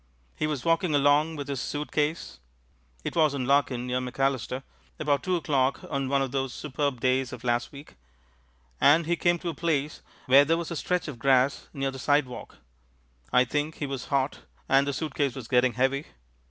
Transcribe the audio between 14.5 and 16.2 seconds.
and the suit case was getting heavy....